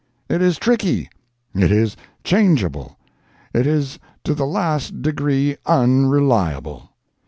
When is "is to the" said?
3.67-4.47